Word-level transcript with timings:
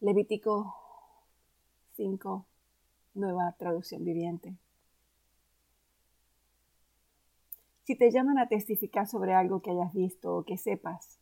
Levítico 0.00 0.74
5, 1.94 2.44
nueva 3.14 3.52
traducción 3.58 4.04
viviente. 4.04 4.54
Si 7.84 7.96
te 7.96 8.10
llaman 8.10 8.36
a 8.36 8.46
testificar 8.46 9.06
sobre 9.06 9.32
algo 9.32 9.62
que 9.62 9.70
hayas 9.70 9.94
visto 9.94 10.36
o 10.36 10.44
que 10.44 10.58
sepas, 10.58 11.18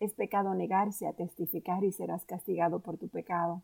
es 0.00 0.12
pecado 0.12 0.54
negarse 0.54 1.06
a 1.06 1.12
testificar 1.12 1.84
y 1.84 1.92
serás 1.92 2.24
castigado 2.24 2.80
por 2.80 2.98
tu 2.98 3.08
pecado. 3.08 3.62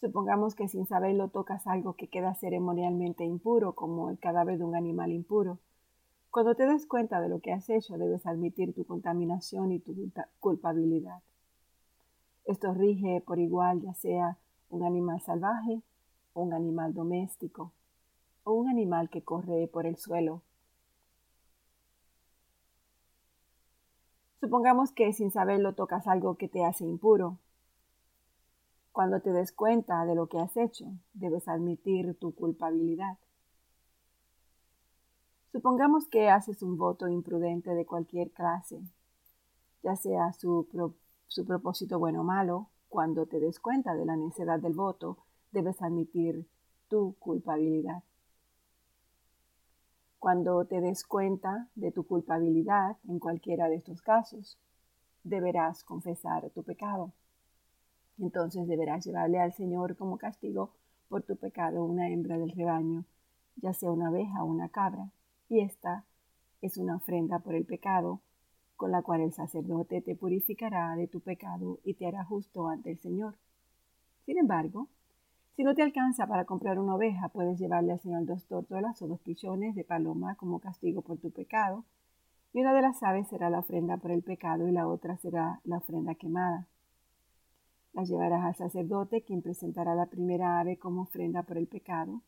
Supongamos 0.00 0.56
que 0.56 0.66
sin 0.66 0.86
saberlo 0.86 1.28
tocas 1.28 1.64
algo 1.68 1.94
que 1.94 2.08
queda 2.08 2.34
ceremonialmente 2.34 3.22
impuro, 3.22 3.76
como 3.76 4.10
el 4.10 4.18
cadáver 4.18 4.58
de 4.58 4.64
un 4.64 4.74
animal 4.74 5.12
impuro. 5.12 5.60
Cuando 6.32 6.56
te 6.56 6.66
des 6.66 6.86
cuenta 6.86 7.20
de 7.20 7.28
lo 7.28 7.38
que 7.38 7.52
has 7.52 7.70
hecho, 7.70 7.96
debes 7.96 8.26
admitir 8.26 8.74
tu 8.74 8.84
contaminación 8.84 9.70
y 9.70 9.78
tu 9.78 9.94
culpabilidad. 10.40 11.22
Esto 12.44 12.74
rige 12.74 13.22
por 13.26 13.38
igual 13.38 13.80
ya 13.82 13.94
sea 13.94 14.38
un 14.68 14.84
animal 14.84 15.20
salvaje 15.20 15.82
un 16.34 16.52
animal 16.52 16.92
doméstico 16.92 17.72
o 18.42 18.52
un 18.52 18.68
animal 18.68 19.08
que 19.08 19.22
corre 19.22 19.68
por 19.68 19.86
el 19.86 19.96
suelo. 19.96 20.42
Supongamos 24.40 24.92
que 24.92 25.12
sin 25.12 25.30
saberlo 25.30 25.74
tocas 25.74 26.06
algo 26.06 26.36
que 26.36 26.48
te 26.48 26.64
hace 26.64 26.84
impuro. 26.84 27.38
Cuando 28.92 29.20
te 29.20 29.32
des 29.32 29.52
cuenta 29.52 30.04
de 30.04 30.14
lo 30.14 30.28
que 30.28 30.38
has 30.38 30.56
hecho, 30.56 30.86
debes 31.14 31.48
admitir 31.48 32.14
tu 32.18 32.34
culpabilidad. 32.34 33.16
Supongamos 35.50 36.06
que 36.08 36.28
haces 36.28 36.62
un 36.62 36.76
voto 36.76 37.08
imprudente 37.08 37.74
de 37.74 37.86
cualquier 37.86 38.32
clase, 38.32 38.80
ya 39.82 39.96
sea 39.96 40.32
su, 40.32 40.66
su 41.28 41.44
propósito 41.44 41.98
bueno 41.98 42.20
o 42.20 42.24
malo, 42.24 42.68
cuando 42.88 43.26
te 43.26 43.40
des 43.40 43.58
cuenta 43.58 43.94
de 43.94 44.04
la 44.04 44.16
necedad 44.16 44.60
del 44.60 44.74
voto, 44.74 45.18
debes 45.52 45.82
admitir 45.82 46.46
tu 46.88 47.14
culpabilidad. 47.18 48.02
Cuando 50.18 50.64
te 50.64 50.80
des 50.80 51.04
cuenta 51.04 51.68
de 51.74 51.92
tu 51.92 52.06
culpabilidad 52.06 52.96
en 53.08 53.18
cualquiera 53.18 53.68
de 53.68 53.76
estos 53.76 54.00
casos, 54.00 54.58
deberás 55.22 55.84
confesar 55.84 56.50
tu 56.50 56.62
pecado. 56.62 57.12
Entonces 58.18 58.68
deberás 58.68 59.04
llevarle 59.04 59.40
al 59.40 59.52
Señor 59.52 59.96
como 59.96 60.18
castigo 60.18 60.70
por 61.08 61.22
tu 61.22 61.36
pecado 61.36 61.84
una 61.84 62.08
hembra 62.10 62.38
del 62.38 62.50
rebaño, 62.50 63.04
ya 63.56 63.72
sea 63.72 63.90
una 63.90 64.08
abeja 64.08 64.42
o 64.42 64.46
una 64.46 64.68
cabra, 64.68 65.10
y 65.48 65.60
esta 65.60 66.04
es 66.62 66.78
una 66.78 66.96
ofrenda 66.96 67.40
por 67.40 67.54
el 67.54 67.64
pecado, 67.64 68.20
con 68.76 68.90
la 68.90 69.02
cual 69.02 69.20
el 69.20 69.32
sacerdote 69.32 70.00
te 70.00 70.16
purificará 70.16 70.94
de 70.96 71.06
tu 71.06 71.20
pecado 71.20 71.78
y 71.84 71.94
te 71.94 72.06
hará 72.06 72.24
justo 72.24 72.68
ante 72.68 72.90
el 72.90 72.98
Señor. 72.98 73.34
Sin 74.26 74.38
embargo, 74.38 74.88
si 75.56 75.62
no 75.62 75.74
te 75.74 75.82
alcanza 75.82 76.26
para 76.26 76.44
comprar 76.44 76.78
una 76.80 76.96
oveja, 76.96 77.28
puedes 77.28 77.58
llevarle 77.58 77.92
al 77.92 78.00
Señor 78.00 78.26
dos 78.26 78.44
tortolas 78.46 79.00
o 79.02 79.06
dos 79.06 79.20
pichones 79.20 79.74
de 79.76 79.84
paloma 79.84 80.34
como 80.34 80.58
castigo 80.58 81.02
por 81.02 81.18
tu 81.18 81.30
pecado, 81.30 81.84
y 82.52 82.60
una 82.60 82.72
de 82.72 82.82
las 82.82 83.02
aves 83.02 83.28
será 83.28 83.50
la 83.50 83.60
ofrenda 83.60 83.96
por 83.96 84.10
el 84.10 84.22
pecado 84.22 84.66
y 84.66 84.72
la 84.72 84.88
otra 84.88 85.16
será 85.16 85.60
la 85.64 85.78
ofrenda 85.78 86.14
quemada. 86.14 86.66
Las 87.92 88.08
llevarás 88.08 88.44
al 88.44 88.56
sacerdote, 88.56 89.22
quien 89.22 89.42
presentará 89.42 89.94
la 89.94 90.06
primera 90.06 90.58
ave 90.58 90.76
como 90.76 91.02
ofrenda 91.02 91.44
por 91.44 91.56
el 91.56 91.68
pecado. 91.68 92.22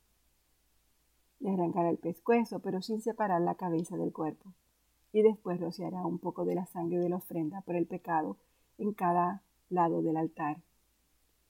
Le 1.41 1.51
arrancará 1.51 1.91
el 1.91 1.99
pescuezo, 1.99 2.61
pero 2.61 2.81
sin 2.81 3.01
separar 3.01 3.41
la 3.41 3.57
cabeza 3.57 3.97
del 3.97 4.13
cuerpo, 4.13 4.53
y 5.17 5.23
después 5.23 5.59
rociará 5.59 6.05
un 6.05 6.19
poco 6.19 6.45
de 6.45 6.55
la 6.55 6.67
sangre 6.67 6.99
de 6.99 7.09
la 7.09 7.17
ofrenda 7.17 7.63
por 7.63 7.75
el 7.75 7.87
pecado 7.87 8.37
en 8.77 8.93
cada 8.93 9.43
lado 9.71 10.03
del 10.03 10.19
altar 10.19 10.59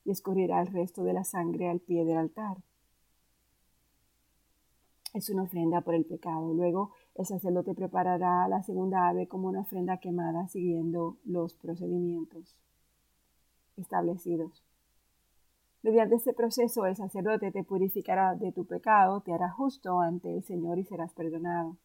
y 0.05 0.13
escurrirá 0.13 0.61
el 0.61 0.69
resto 0.69 1.03
de 1.03 1.13
la 1.13 1.25
sangre 1.25 1.69
al 1.69 1.81
pie 1.81 2.05
del 2.05 2.17
altar. 2.17 2.59
Es 5.15 5.31
una 5.31 5.43
ofrenda 5.43 5.81
por 5.81 5.97
el 5.97 6.05
pecado. 6.05 6.55
Luego 6.55 6.93
el 7.17 7.27
sacerdote 7.27 7.75
preparará 7.75 8.47
la 8.47 8.63
segunda 8.63 9.09
ave 9.09 9.27
como 9.27 9.49
una 9.49 9.63
ofrenda 9.63 9.99
quemada 9.99 10.47
siguiendo 10.47 11.17
los 11.25 11.55
procedimientos 11.55 12.55
establecidos. 13.77 14.63
Mediante 15.83 16.15
este 16.15 16.35
proceso 16.35 16.87
el 16.87 16.95
sacerdote 16.95 17.51
te 17.51 17.65
purificará 17.65 18.37
de 18.37 18.53
tu 18.53 18.65
pecado, 18.65 19.23
te 19.23 19.33
hará 19.33 19.51
justo 19.51 19.99
ante 19.99 20.33
el 20.33 20.45
Señor 20.45 20.79
y 20.79 20.85
serás 20.85 21.13
perdonado. 21.15 21.77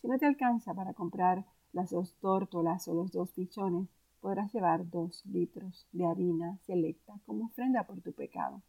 Si 0.00 0.08
no 0.08 0.18
te 0.18 0.26
alcanza 0.26 0.74
para 0.74 0.94
comprar 0.94 1.44
las 1.72 1.90
dos 1.90 2.14
tórtolas 2.20 2.86
o 2.88 2.94
los 2.94 3.12
dos 3.12 3.32
pichones, 3.32 3.88
podrás 4.20 4.52
llevar 4.52 4.88
dos 4.88 5.24
litros 5.26 5.86
de 5.92 6.06
harina 6.06 6.58
selecta 6.62 7.18
como 7.26 7.46
ofrenda 7.46 7.84
por 7.84 8.00
tu 8.00 8.12
pecado. 8.12 8.62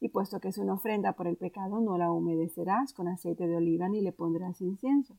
Y 0.00 0.08
puesto 0.10 0.40
que 0.40 0.48
es 0.48 0.58
una 0.58 0.74
ofrenda 0.74 1.12
por 1.14 1.26
el 1.26 1.36
pecado, 1.36 1.80
no 1.80 1.98
la 1.98 2.12
humedecerás 2.12 2.92
con 2.92 3.08
aceite 3.08 3.46
de 3.46 3.56
oliva 3.56 3.88
ni 3.88 4.00
le 4.00 4.12
pondrás 4.12 4.60
incienso. 4.60 5.16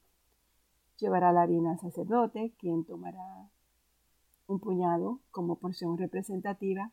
Llevará 0.98 1.34
la 1.34 1.42
harina 1.42 1.72
al 1.72 1.80
sacerdote, 1.80 2.54
quien 2.58 2.86
tomará 2.86 3.50
un 4.48 4.60
puñado 4.60 5.20
como 5.32 5.58
porción 5.58 5.98
representativa, 5.98 6.92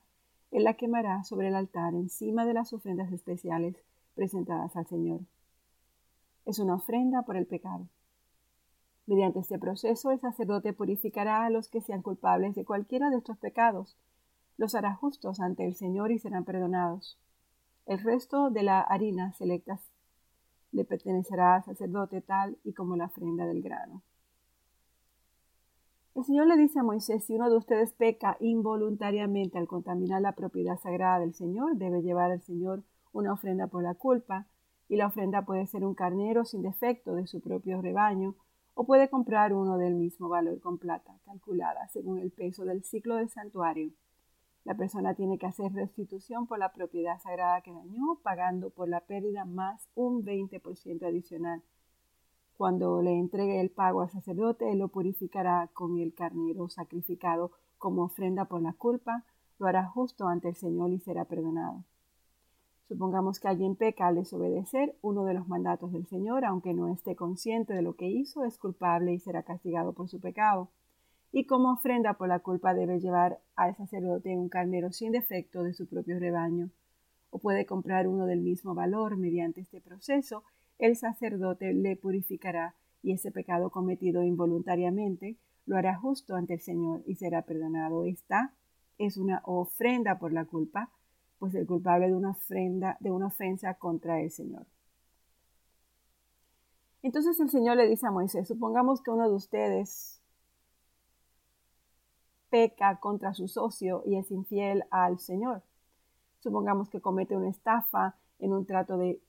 él 0.50 0.64
la 0.64 0.74
quemará 0.74 1.24
sobre 1.24 1.48
el 1.48 1.54
altar 1.54 1.94
encima 1.94 2.44
de 2.44 2.54
las 2.54 2.72
ofrendas 2.72 3.12
especiales 3.12 3.76
presentadas 4.14 4.76
al 4.76 4.86
Señor. 4.86 5.20
Es 6.44 6.58
una 6.58 6.74
ofrenda 6.74 7.22
por 7.22 7.36
el 7.36 7.46
pecado. 7.46 7.88
Mediante 9.06 9.38
este 9.38 9.58
proceso, 9.58 10.10
el 10.10 10.20
sacerdote 10.20 10.72
purificará 10.72 11.44
a 11.44 11.50
los 11.50 11.68
que 11.68 11.80
sean 11.80 12.02
culpables 12.02 12.54
de 12.54 12.64
cualquiera 12.64 13.08
de 13.10 13.18
estos 13.18 13.38
pecados, 13.38 13.96
los 14.58 14.74
hará 14.74 14.94
justos 14.94 15.40
ante 15.40 15.64
el 15.64 15.74
Señor 15.74 16.10
y 16.10 16.18
serán 16.18 16.44
perdonados. 16.44 17.18
El 17.86 18.00
resto 18.00 18.50
de 18.50 18.62
la 18.62 18.80
harina 18.80 19.32
selecta 19.34 19.80
le 20.72 20.84
pertenecerá 20.84 21.56
al 21.56 21.64
sacerdote 21.64 22.20
tal 22.20 22.58
y 22.64 22.72
como 22.72 22.96
la 22.96 23.06
ofrenda 23.06 23.46
del 23.46 23.62
grano. 23.62 24.02
El 26.14 26.24
Señor 26.24 26.46
le 26.46 26.56
dice 26.56 26.80
a 26.80 26.82
Moisés, 26.82 27.24
si 27.24 27.34
uno 27.34 27.50
de 27.50 27.56
ustedes 27.56 27.92
peca 27.92 28.36
involuntariamente 28.40 29.58
al 29.58 29.68
contaminar 29.68 30.22
la 30.22 30.32
propiedad 30.32 30.78
sagrada 30.78 31.20
del 31.20 31.34
Señor, 31.34 31.76
debe 31.76 32.02
llevar 32.02 32.32
al 32.32 32.40
Señor 32.40 32.82
una 33.12 33.34
ofrenda 33.34 33.66
por 33.66 33.82
la 33.82 33.94
culpa, 33.94 34.46
y 34.88 34.96
la 34.96 35.08
ofrenda 35.08 35.42
puede 35.42 35.66
ser 35.66 35.84
un 35.84 35.94
carnero 35.94 36.44
sin 36.44 36.62
defecto 36.62 37.14
de 37.14 37.26
su 37.26 37.40
propio 37.40 37.82
rebaño, 37.82 38.34
o 38.78 38.84
puede 38.84 39.08
comprar 39.08 39.54
uno 39.54 39.78
del 39.78 39.94
mismo 39.94 40.28
valor 40.28 40.60
con 40.60 40.76
plata, 40.76 41.18
calculada 41.24 41.88
según 41.88 42.18
el 42.18 42.30
peso 42.30 42.66
del 42.66 42.84
ciclo 42.84 43.16
del 43.16 43.30
santuario. 43.30 43.90
La 44.64 44.76
persona 44.76 45.14
tiene 45.14 45.38
que 45.38 45.46
hacer 45.46 45.72
restitución 45.72 46.46
por 46.46 46.58
la 46.58 46.74
propiedad 46.74 47.18
sagrada 47.18 47.62
que 47.62 47.72
dañó, 47.72 48.20
pagando 48.22 48.68
por 48.68 48.90
la 48.90 49.00
pérdida 49.00 49.46
más 49.46 49.88
un 49.94 50.26
20% 50.26 51.06
adicional. 51.06 51.62
Cuando 52.58 53.00
le 53.00 53.18
entregue 53.18 53.62
el 53.62 53.70
pago 53.70 54.02
al 54.02 54.10
sacerdote, 54.10 54.70
él 54.70 54.78
lo 54.78 54.88
purificará 54.88 55.70
con 55.72 55.98
el 55.98 56.12
carnero 56.12 56.68
sacrificado 56.68 57.52
como 57.78 58.02
ofrenda 58.02 58.44
por 58.44 58.60
la 58.60 58.74
culpa, 58.74 59.24
lo 59.58 59.66
hará 59.68 59.86
justo 59.86 60.28
ante 60.28 60.50
el 60.50 60.54
Señor 60.54 60.90
y 60.90 60.98
será 60.98 61.24
perdonado. 61.24 61.82
Supongamos 62.88 63.40
que 63.40 63.48
alguien 63.48 63.74
peca 63.74 64.06
al 64.06 64.14
desobedecer 64.14 64.96
uno 65.02 65.24
de 65.24 65.34
los 65.34 65.48
mandatos 65.48 65.92
del 65.92 66.06
Señor, 66.06 66.44
aunque 66.44 66.72
no 66.72 66.88
esté 66.88 67.16
consciente 67.16 67.74
de 67.74 67.82
lo 67.82 67.96
que 67.96 68.06
hizo, 68.06 68.44
es 68.44 68.58
culpable 68.58 69.12
y 69.12 69.18
será 69.18 69.42
castigado 69.42 69.92
por 69.92 70.08
su 70.08 70.20
pecado. 70.20 70.70
Y 71.32 71.46
como 71.46 71.72
ofrenda 71.72 72.14
por 72.14 72.28
la 72.28 72.38
culpa 72.38 72.74
debe 72.74 73.00
llevar 73.00 73.40
al 73.56 73.76
sacerdote 73.76 74.38
un 74.38 74.48
carnero 74.48 74.92
sin 74.92 75.10
defecto 75.10 75.64
de 75.64 75.74
su 75.74 75.88
propio 75.88 76.20
rebaño. 76.20 76.70
O 77.30 77.40
puede 77.40 77.66
comprar 77.66 78.06
uno 78.06 78.24
del 78.24 78.40
mismo 78.40 78.74
valor. 78.74 79.16
Mediante 79.16 79.60
este 79.60 79.80
proceso, 79.80 80.44
el 80.78 80.94
sacerdote 80.96 81.72
le 81.74 81.96
purificará 81.96 82.76
y 83.02 83.12
ese 83.12 83.32
pecado 83.32 83.70
cometido 83.70 84.22
involuntariamente 84.22 85.36
lo 85.66 85.76
hará 85.76 85.98
justo 85.98 86.36
ante 86.36 86.54
el 86.54 86.60
Señor 86.60 87.02
y 87.04 87.16
será 87.16 87.42
perdonado. 87.42 88.04
Esta 88.04 88.54
es 88.96 89.16
una 89.16 89.42
ofrenda 89.44 90.20
por 90.20 90.32
la 90.32 90.44
culpa 90.44 90.92
pues 91.38 91.54
el 91.54 91.66
culpable 91.66 92.08
de 92.08 92.14
una 92.14 92.30
ofrenda, 92.30 92.96
de 93.00 93.10
una 93.10 93.26
ofensa 93.26 93.74
contra 93.74 94.20
el 94.20 94.30
Señor. 94.30 94.66
Entonces 97.02 97.38
el 97.40 97.50
Señor 97.50 97.76
le 97.76 97.86
dice 97.86 98.06
a 98.06 98.10
Moisés, 98.10 98.48
supongamos 98.48 99.00
que 99.00 99.10
uno 99.10 99.28
de 99.28 99.34
ustedes 99.34 100.20
peca 102.50 102.96
contra 102.96 103.34
su 103.34 103.48
socio 103.48 104.02
y 104.06 104.16
es 104.16 104.30
infiel 104.30 104.84
al 104.90 105.18
Señor. 105.18 105.62
Supongamos 106.40 106.88
que 106.88 107.00
comete 107.00 107.36
una 107.36 107.48
estafa 107.48 108.16
en 108.38 108.52
un 108.52 108.66
trato 108.66 108.96
de 108.96 109.20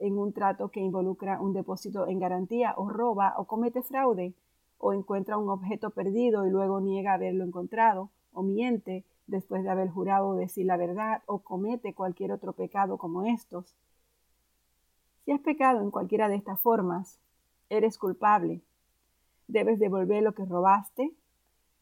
en 0.00 0.18
un 0.18 0.32
trato 0.32 0.70
que 0.70 0.80
involucra 0.80 1.40
un 1.40 1.52
depósito 1.52 2.08
en 2.08 2.18
garantía 2.18 2.74
o 2.76 2.88
roba 2.88 3.34
o 3.36 3.44
comete 3.44 3.82
fraude 3.82 4.34
o 4.78 4.92
encuentra 4.92 5.38
un 5.38 5.48
objeto 5.48 5.90
perdido 5.90 6.46
y 6.46 6.50
luego 6.50 6.80
niega 6.80 7.14
haberlo 7.14 7.44
encontrado 7.44 8.10
o 8.32 8.42
miente 8.42 9.04
después 9.26 9.62
de 9.62 9.70
haber 9.70 9.88
jurado 9.88 10.34
decir 10.34 10.66
la 10.66 10.76
verdad 10.76 11.22
o 11.26 11.38
comete 11.40 11.94
cualquier 11.94 12.32
otro 12.32 12.52
pecado 12.52 12.98
como 12.98 13.24
estos. 13.24 13.74
Si 15.24 15.32
has 15.32 15.40
pecado 15.40 15.80
en 15.80 15.90
cualquiera 15.90 16.28
de 16.28 16.36
estas 16.36 16.60
formas, 16.60 17.18
eres 17.70 17.98
culpable. 17.98 18.60
Debes 19.48 19.78
devolver 19.78 20.22
lo 20.22 20.34
que 20.34 20.44
robaste, 20.44 21.14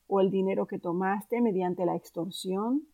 o 0.07 0.21
el 0.21 0.31
dinero 0.31 0.67
que 0.67 0.79
tomaste 0.79 1.41
mediante 1.41 1.87
la 1.87 1.97
extorsión, 1.97 2.87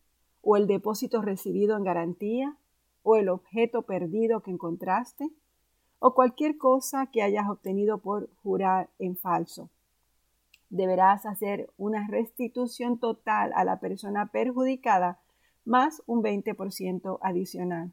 o 0.43 0.57
el 0.57 0.67
depósito 0.67 1.21
recibido 1.21 1.77
en 1.77 1.85
garantía, 1.85 2.57
o 3.03 3.17
el 3.17 3.29
objeto 3.29 3.83
perdido 3.83 4.41
que 4.41 4.51
encontraste, 4.51 5.31
o 5.99 6.15
cualquier 6.15 6.59
cosa 6.59 7.07
que 7.07 7.23
hayas 7.23 7.49
obtenido 7.49 7.99
por 7.99 8.31
jurar 8.43 8.89
en 8.99 9.17
falso. 9.17 9.69
Deberás 10.71 11.27
hacer 11.27 11.71
una 11.77 12.07
restitución 12.09 12.99
total 12.99 13.53
a 13.55 13.65
la 13.65 13.81
persona 13.81 14.27
perjudicada 14.27 15.19
más 15.65 16.03
un 16.07 16.23
20% 16.23 17.19
adicional. 17.23 17.93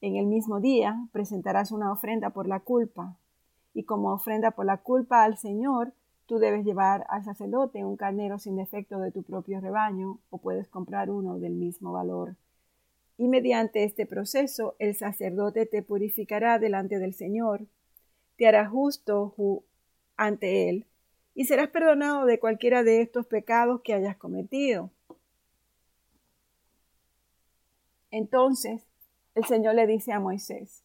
En 0.00 0.16
el 0.16 0.26
mismo 0.26 0.60
día 0.60 1.08
presentarás 1.12 1.72
una 1.72 1.92
ofrenda 1.92 2.30
por 2.30 2.48
la 2.48 2.60
culpa, 2.60 3.16
y 3.74 3.84
como 3.84 4.12
ofrenda 4.12 4.50
por 4.50 4.66
la 4.66 4.78
culpa 4.78 5.24
al 5.24 5.38
Señor, 5.38 5.94
tú 6.26 6.38
debes 6.38 6.64
llevar 6.64 7.06
al 7.08 7.24
sacerdote 7.24 7.84
un 7.84 7.96
carnero 7.96 8.38
sin 8.38 8.56
defecto 8.56 8.98
de 8.98 9.12
tu 9.12 9.22
propio 9.22 9.60
rebaño, 9.60 10.18
o 10.30 10.38
puedes 10.38 10.68
comprar 10.68 11.10
uno 11.10 11.38
del 11.38 11.54
mismo 11.54 11.92
valor. 11.92 12.36
Y 13.16 13.28
mediante 13.28 13.84
este 13.84 14.06
proceso 14.06 14.74
el 14.78 14.94
sacerdote 14.94 15.66
te 15.66 15.82
purificará 15.82 16.58
delante 16.58 16.98
del 16.98 17.14
Señor, 17.14 17.66
te 18.36 18.46
hará 18.46 18.68
justo 18.68 19.34
ante 20.16 20.68
Él, 20.68 20.86
y 21.34 21.44
serás 21.46 21.68
perdonado 21.68 22.26
de 22.26 22.38
cualquiera 22.38 22.82
de 22.82 23.00
estos 23.00 23.26
pecados 23.26 23.80
que 23.82 23.94
hayas 23.94 24.16
cometido. 24.16 24.90
Entonces 28.10 28.82
el 29.34 29.44
Señor 29.44 29.74
le 29.74 29.86
dice 29.86 30.12
a 30.12 30.20
Moisés, 30.20 30.82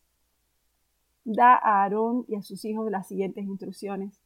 da 1.26 1.56
a 1.56 1.84
Aarón 1.84 2.24
y 2.30 2.36
a 2.36 2.42
sus 2.42 2.64
hijos 2.64 2.90
las 2.90 3.08
siguientes 3.08 3.44
instrucciones 3.44 4.20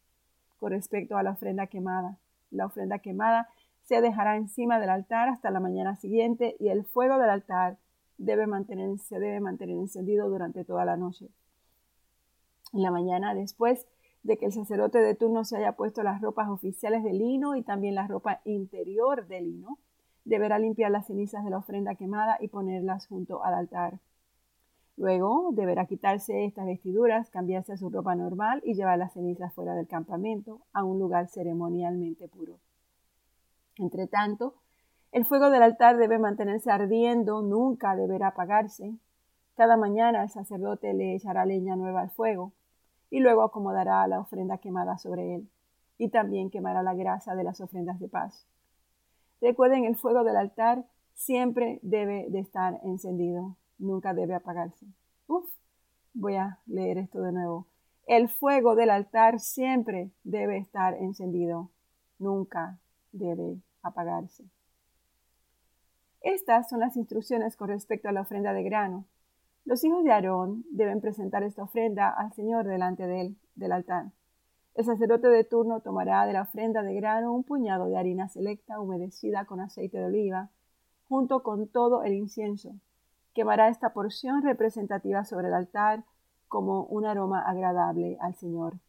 con 0.59 0.71
respecto 0.71 1.18
a 1.18 1.23
la 1.23 1.31
ofrenda 1.31 1.65
quemada. 1.65 2.18
La 2.51 2.67
ofrenda 2.67 3.00
quemada 3.00 3.50
se 3.83 4.01
dejará 4.01 4.38
encima 4.38 4.79
del 4.79 4.91
altar 4.91 5.29
hasta 5.29 5.50
la 5.50 5.59
mañana 5.59 5.95
siguiente 5.95 6.56
y 6.59 6.69
el 6.69 6.85
fuego 6.85 7.17
del 7.17 7.31
altar 7.31 7.77
debe 8.19 8.45
se 9.00 9.19
debe 9.19 9.39
mantener 9.39 9.77
encendido 9.77 10.29
durante 10.29 10.63
toda 10.63 10.85
la 10.85 10.95
noche. 10.95 11.27
En 12.74 12.83
la 12.83 12.91
mañana, 12.91 13.33
después 13.33 13.88
de 14.23 14.38
que 14.38 14.45
el 14.45 14.53
sacerdote 14.53 15.00
de 15.00 15.15
turno 15.15 15.44
se 15.44 15.57
haya 15.57 15.73
puesto 15.73 16.03
las 16.03 16.21
ropas 16.21 16.50
oficiales 16.50 17.03
de 17.03 17.13
lino 17.13 17.56
y 17.56 17.63
también 17.63 17.95
la 17.95 18.07
ropa 18.07 18.41
interior 18.45 19.27
de 19.27 19.41
lino, 19.41 19.79
deberá 20.25 20.59
limpiar 20.59 20.91
las 20.91 21.07
cenizas 21.07 21.44
de 21.44 21.50
la 21.50 21.57
ofrenda 21.57 21.95
quemada 21.95 22.38
y 22.39 22.47
ponerlas 22.47 23.07
junto 23.07 23.44
al 23.44 23.56
altar. 23.56 24.00
Luego 24.95 25.50
deberá 25.53 25.88
quitarse 25.88 26.45
estas 26.45 26.68
vestiduras, 26.68 27.31
cambiarse 27.31 27.73
a 27.73 27.77
su 27.77 27.89
ropa 27.89 28.13
normal 28.13 28.62
y 28.63 28.75
llevar 28.75 29.00
las 29.00 29.13
cenizas 29.13 29.53
fuera 29.53 29.73
del 29.73 29.88
campamento 29.88 30.62
a 30.74 30.83
un 30.83 31.00
lugar 31.00 31.27
ceremonialmente 31.27 32.27
puro. 32.27 32.59
Entre 33.77 34.06
tanto, 34.06 34.56
el 35.12 35.25
fuego 35.25 35.50
del 35.50 35.63
altar 35.63 35.97
debe 35.97 36.19
mantenerse 36.19 36.69
ardiendo, 36.69 37.41
nunca 37.41 37.95
deberá 37.95 38.27
apagarse. 38.27 38.94
Cada 39.56 39.75
mañana 39.75 40.24
el 40.24 40.29
sacerdote 40.29 40.94
le 40.94 41.15
echará 41.15 41.45
leña 41.45 41.75
nueva 41.75 42.01
al 42.01 42.12
fuego 42.12 42.53
y 43.11 43.19
luego 43.19 43.43
acomodará 43.43 44.07
la 44.07 44.19
ofrenda 44.19 44.57
quemada 44.57 44.97
sobre 44.97 45.35
él 45.35 45.49
y 45.99 46.09
también 46.09 46.49
quemará 46.49 46.81
la 46.81 46.95
grasa 46.95 47.35
de 47.35 47.43
las 47.43 47.61
ofrendas 47.61 47.99
de 47.99 48.07
paz. 48.07 48.47
Recuerden, 49.39 49.85
el 49.85 49.95
fuego 49.95 50.23
del 50.23 50.37
altar 50.37 50.85
siempre 51.13 51.79
debe 51.83 52.25
de 52.29 52.39
estar 52.39 52.79
encendido 52.83 53.55
nunca 53.81 54.13
debe 54.13 54.35
apagarse. 54.35 54.85
Uf, 55.27 55.49
voy 56.13 56.35
a 56.35 56.59
leer 56.67 56.97
esto 56.99 57.21
de 57.21 57.31
nuevo. 57.31 57.67
El 58.07 58.29
fuego 58.29 58.75
del 58.75 58.89
altar 58.89 59.39
siempre 59.39 60.11
debe 60.23 60.57
estar 60.57 60.95
encendido, 60.95 61.71
nunca 62.19 62.79
debe 63.11 63.61
apagarse. 63.81 64.45
Estas 66.21 66.69
son 66.69 66.79
las 66.79 66.95
instrucciones 66.95 67.55
con 67.55 67.69
respecto 67.69 68.07
a 68.07 68.11
la 68.11 68.21
ofrenda 68.21 68.53
de 68.53 68.63
grano. 68.63 69.05
Los 69.63 69.83
hijos 69.83 70.03
de 70.03 70.11
Aarón 70.11 70.65
deben 70.71 71.01
presentar 71.01 71.43
esta 71.43 71.63
ofrenda 71.63 72.09
al 72.09 72.33
Señor 72.33 72.65
delante 72.65 73.05
del 73.05 73.71
altar. 73.71 74.11
El 74.73 74.85
sacerdote 74.85 75.27
de 75.27 75.43
turno 75.43 75.81
tomará 75.81 76.25
de 76.25 76.33
la 76.33 76.43
ofrenda 76.43 76.81
de 76.81 76.95
grano 76.95 77.33
un 77.33 77.43
puñado 77.43 77.87
de 77.87 77.97
harina 77.97 78.27
selecta 78.27 78.79
humedecida 78.79 79.45
con 79.45 79.59
aceite 79.59 79.97
de 79.97 80.05
oliva, 80.05 80.49
junto 81.07 81.43
con 81.43 81.67
todo 81.67 82.03
el 82.03 82.13
incienso, 82.13 82.75
quemará 83.33 83.67
esta 83.67 83.93
porción 83.93 84.41
representativa 84.41 85.25
sobre 85.25 85.49
el 85.49 85.53
altar 85.53 86.05
como 86.47 86.83
un 86.85 87.05
aroma 87.05 87.41
agradable 87.41 88.17
al 88.19 88.35
Señor. 88.35 88.79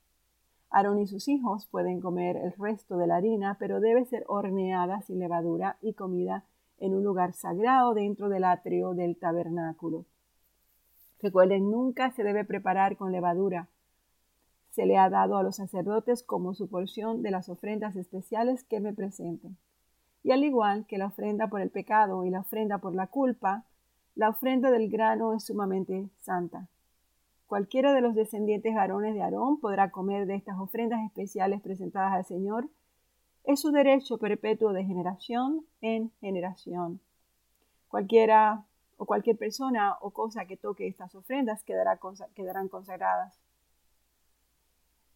Aarón 0.71 1.01
y 1.01 1.07
sus 1.07 1.29
hijos 1.29 1.67
pueden 1.67 2.01
comer 2.01 2.37
el 2.37 2.53
resto 2.53 2.97
de 2.97 3.07
la 3.07 3.17
harina, 3.17 3.57
pero 3.59 3.81
debe 3.81 4.05
ser 4.05 4.25
horneada 4.27 5.03
sin 5.03 5.19
levadura 5.19 5.77
y 5.83 5.95
comida 5.95 6.45
en 6.79 6.95
un 6.95 7.05
lugar 7.05 7.35
sagrado 7.35 7.93
dentro 7.93 8.29
del 8.29 8.45
atrio 8.45 8.95
del 8.95 9.17
tabernáculo. 9.19 10.07
Recuerden, 11.23 11.71
nunca 11.71 12.11
se 12.11 12.25
debe 12.25 12.45
preparar 12.45 12.97
con 12.97 13.13
levadura. 13.13 13.69
Se 14.71 14.87
le 14.87 14.99
ha 14.99 15.09
dado 15.09 15.37
a 15.37 15.43
los 15.43 15.57
sacerdotes 15.57 16.25
como 16.25 16.55
su 16.55 16.69
porción 16.69 17.23
de 17.23 17.31
las 17.31 17.49
ofrendas 17.49 17.95
especiales 17.95 18.65
que 18.65 18.81
me 18.81 18.93
presenten. 18.93 19.57
Y 20.25 20.33
al 20.33 20.43
igual 20.45 20.87
que 20.87 20.99
la 20.99 21.07
ofrenda 21.07 21.49
por 21.49 21.61
el 21.61 21.71
pecado 21.71 22.25
y 22.25 22.31
la 22.31 22.41
ofrenda 22.41 22.79
por 22.79 22.95
la 22.95 23.07
culpa, 23.07 23.65
la 24.15 24.31
ofrenda 24.31 24.71
del 24.71 24.91
grano 24.91 25.33
es 25.33 25.45
sumamente 25.45 26.09
santa. 26.19 26.69
Cualquiera 27.47 27.93
de 27.93 28.01
los 28.01 28.15
descendientes 28.15 28.75
varones 28.75 29.15
de 29.15 29.23
Aarón 29.23 29.61
podrá 29.61 29.91
comer 29.91 30.27
de 30.27 30.35
estas 30.35 30.59
ofrendas 30.59 31.05
especiales 31.05 31.61
presentadas 31.61 32.13
al 32.13 32.25
Señor. 32.25 32.69
Es 33.45 33.61
su 33.61 33.71
derecho 33.71 34.19
perpetuo 34.19 34.73
de 34.73 34.85
generación 34.85 35.67
en 35.81 36.11
generación. 36.21 37.01
Cualquiera 37.89 38.65
cualquier 39.07 39.37
persona 39.37 39.97
o 40.01 40.11
cosa 40.11 40.47
que 40.47 40.57
toque 40.57 40.87
estas 40.87 41.15
ofrendas 41.15 41.65
quedarán 41.65 42.69
consagradas. 42.69 43.41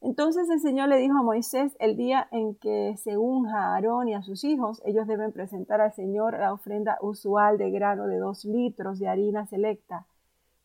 Entonces 0.00 0.48
el 0.50 0.60
Señor 0.60 0.88
le 0.88 0.98
dijo 0.98 1.18
a 1.18 1.22
Moisés, 1.22 1.74
el 1.80 1.96
día 1.96 2.28
en 2.30 2.54
que 2.54 2.96
se 2.96 3.16
unja 3.16 3.58
a 3.58 3.74
Aarón 3.74 4.08
y 4.08 4.14
a 4.14 4.22
sus 4.22 4.44
hijos, 4.44 4.82
ellos 4.84 5.06
deben 5.06 5.32
presentar 5.32 5.80
al 5.80 5.92
Señor 5.94 6.38
la 6.38 6.52
ofrenda 6.52 6.98
usual 7.00 7.58
de 7.58 7.70
grano 7.70 8.06
de 8.06 8.18
dos 8.18 8.44
litros 8.44 8.98
de 8.98 9.08
harina 9.08 9.46
selecta. 9.46 10.06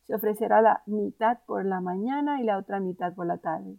Se 0.05 0.15
ofrecerá 0.15 0.61
la 0.61 0.83
mitad 0.85 1.39
por 1.45 1.65
la 1.65 1.79
mañana 1.79 2.41
y 2.41 2.43
la 2.43 2.57
otra 2.57 2.79
mitad 2.79 3.13
por 3.13 3.25
la 3.25 3.37
tarde. 3.37 3.77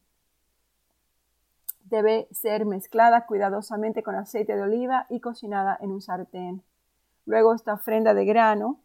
Debe 1.85 2.27
ser 2.31 2.65
mezclada 2.65 3.27
cuidadosamente 3.27 4.03
con 4.03 4.15
aceite 4.15 4.57
de 4.57 4.63
oliva 4.63 5.07
y 5.11 5.21
cocinada 5.21 5.77
en 5.81 5.93
un 5.93 6.01
sartén. 6.01 6.63
Luego 7.27 7.55
esta 7.55 7.75
ofrenda 7.75 8.15
de 8.15 8.25
grano 8.25 8.81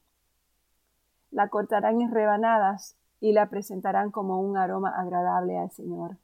la 1.32 1.50
cortarán 1.50 2.02
en 2.02 2.12
rebanadas 2.12 2.98
y 3.20 3.34
la 3.34 3.50
presentarán 3.50 4.12
como 4.12 4.40
un 4.40 4.58
aroma 4.58 4.94
agradable 4.96 5.58
al 5.58 5.72
Señor. 5.72 6.18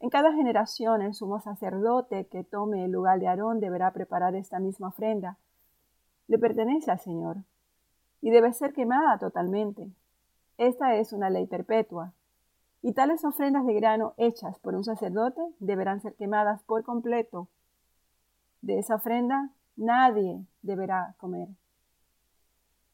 En 0.00 0.10
cada 0.10 0.32
generación 0.32 1.02
el 1.02 1.14
sumo 1.14 1.40
sacerdote 1.40 2.26
que 2.26 2.44
tome 2.44 2.84
el 2.84 2.92
lugar 2.92 3.18
de 3.18 3.26
Aarón 3.26 3.58
deberá 3.58 3.92
preparar 3.92 4.36
esta 4.36 4.60
misma 4.60 4.88
ofrenda. 4.88 5.38
Le 6.28 6.38
pertenece 6.38 6.90
al 6.90 7.00
Señor 7.00 7.38
y 8.20 8.30
debe 8.30 8.52
ser 8.52 8.72
quemada 8.72 9.18
totalmente. 9.18 9.90
Esta 10.56 10.94
es 10.96 11.12
una 11.12 11.30
ley 11.30 11.46
perpetua. 11.46 12.12
Y 12.80 12.92
tales 12.92 13.24
ofrendas 13.24 13.66
de 13.66 13.74
grano 13.74 14.14
hechas 14.18 14.58
por 14.60 14.76
un 14.76 14.84
sacerdote 14.84 15.42
deberán 15.58 16.00
ser 16.00 16.14
quemadas 16.14 16.62
por 16.62 16.84
completo. 16.84 17.48
De 18.60 18.78
esa 18.78 18.96
ofrenda 18.96 19.50
nadie 19.76 20.44
deberá 20.62 21.14
comer. 21.18 21.48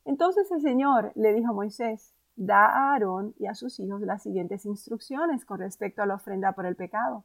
Entonces 0.04 0.50
el 0.50 0.60
Señor 0.60 1.12
le 1.14 1.32
dijo 1.32 1.50
a 1.50 1.54
Moisés, 1.54 2.14
da 2.36 2.66
a 2.66 2.92
Aarón 2.92 3.34
y 3.38 3.46
a 3.46 3.54
sus 3.54 3.78
hijos 3.80 4.00
las 4.00 4.22
siguientes 4.22 4.66
instrucciones 4.66 5.44
con 5.44 5.58
respecto 5.58 6.02
a 6.02 6.06
la 6.06 6.16
ofrenda 6.16 6.52
por 6.52 6.66
el 6.66 6.76
pecado. 6.76 7.24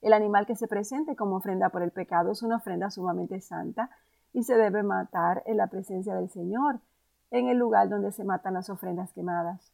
El 0.00 0.12
animal 0.12 0.46
que 0.46 0.56
se 0.56 0.68
presente 0.68 1.16
como 1.16 1.36
ofrenda 1.36 1.70
por 1.70 1.82
el 1.82 1.90
pecado 1.90 2.32
es 2.32 2.42
una 2.42 2.56
ofrenda 2.56 2.90
sumamente 2.90 3.40
santa 3.40 3.90
y 4.32 4.44
se 4.44 4.56
debe 4.56 4.82
matar 4.82 5.42
en 5.46 5.56
la 5.56 5.66
presencia 5.66 6.14
del 6.14 6.28
Señor, 6.28 6.80
en 7.30 7.48
el 7.48 7.58
lugar 7.58 7.88
donde 7.88 8.12
se 8.12 8.24
matan 8.24 8.54
las 8.54 8.70
ofrendas 8.70 9.12
quemadas. 9.12 9.72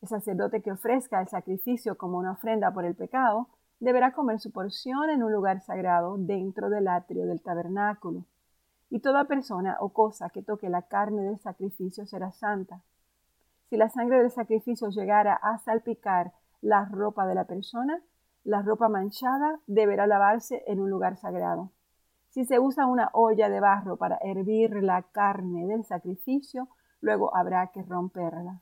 El 0.00 0.08
sacerdote 0.08 0.62
que 0.62 0.72
ofrezca 0.72 1.20
el 1.20 1.28
sacrificio 1.28 1.98
como 1.98 2.18
una 2.18 2.32
ofrenda 2.32 2.72
por 2.72 2.84
el 2.84 2.94
pecado 2.94 3.48
deberá 3.80 4.12
comer 4.12 4.40
su 4.40 4.50
porción 4.50 5.10
en 5.10 5.22
un 5.22 5.32
lugar 5.32 5.60
sagrado 5.60 6.16
dentro 6.18 6.70
del 6.70 6.88
atrio 6.88 7.26
del 7.26 7.42
tabernáculo. 7.42 8.24
Y 8.90 9.00
toda 9.00 9.24
persona 9.24 9.76
o 9.80 9.90
cosa 9.90 10.28
que 10.28 10.42
toque 10.42 10.68
la 10.68 10.82
carne 10.82 11.22
del 11.22 11.38
sacrificio 11.38 12.06
será 12.06 12.32
santa. 12.32 12.82
Si 13.68 13.76
la 13.76 13.88
sangre 13.88 14.18
del 14.18 14.30
sacrificio 14.30 14.88
llegara 14.88 15.34
a 15.34 15.58
salpicar 15.58 16.32
la 16.60 16.84
ropa 16.84 17.24
de 17.26 17.34
la 17.34 17.44
persona, 17.44 18.02
la 18.44 18.62
ropa 18.62 18.88
manchada 18.88 19.60
deberá 19.66 20.06
lavarse 20.06 20.64
en 20.66 20.80
un 20.80 20.90
lugar 20.90 21.16
sagrado. 21.16 21.70
Si 22.30 22.44
se 22.44 22.58
usa 22.58 22.86
una 22.86 23.10
olla 23.12 23.48
de 23.48 23.60
barro 23.60 23.96
para 23.96 24.18
hervir 24.22 24.82
la 24.82 25.02
carne 25.02 25.66
del 25.66 25.84
sacrificio, 25.84 26.68
luego 27.00 27.34
habrá 27.34 27.68
que 27.68 27.82
romperla. 27.82 28.60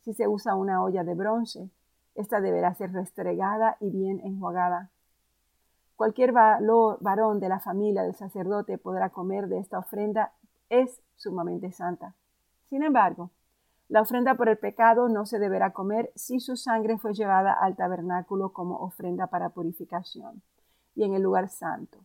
Si 0.00 0.14
se 0.14 0.28
usa 0.28 0.54
una 0.54 0.82
olla 0.82 1.02
de 1.02 1.14
bronce, 1.14 1.70
esta 2.14 2.40
deberá 2.40 2.74
ser 2.74 2.92
restregada 2.92 3.76
y 3.80 3.90
bien 3.90 4.20
enjuagada. 4.24 4.90
Cualquier 5.96 6.32
varón 6.32 7.40
de 7.40 7.48
la 7.48 7.58
familia 7.58 8.02
del 8.02 8.14
sacerdote 8.14 8.76
podrá 8.76 9.10
comer 9.10 9.48
de 9.48 9.58
esta 9.58 9.78
ofrenda, 9.78 10.32
es 10.68 11.00
sumamente 11.16 11.72
santa. 11.72 12.14
Sin 12.68 12.82
embargo, 12.82 13.30
la 13.88 14.02
ofrenda 14.02 14.34
por 14.34 14.48
el 14.48 14.58
pecado 14.58 15.08
no 15.08 15.26
se 15.26 15.38
deberá 15.38 15.72
comer 15.72 16.12
si 16.14 16.40
su 16.40 16.56
sangre 16.56 16.98
fue 16.98 17.14
llevada 17.14 17.52
al 17.52 17.76
tabernáculo 17.76 18.52
como 18.52 18.76
ofrenda 18.78 19.28
para 19.28 19.50
purificación 19.50 20.42
y 20.94 21.04
en 21.04 21.14
el 21.14 21.22
lugar 21.22 21.48
santo. 21.48 21.98